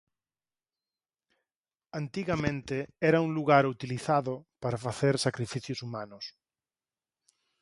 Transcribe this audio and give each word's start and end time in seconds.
Antigamente 2.01 2.77
era 3.09 3.21
un 3.27 3.31
lugar 3.37 3.63
utilizado 3.75 4.33
para 4.61 4.81
facer 4.85 5.15
sacrificios 5.25 5.79
humanos. 5.85 6.23